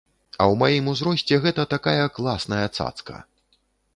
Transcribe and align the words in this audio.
А 0.35 0.43
ў 0.51 0.57
маім 0.61 0.87
узросце 0.93 1.35
гэта 1.43 1.67
такая 1.75 2.05
класная 2.17 2.65
цацка. 2.77 3.21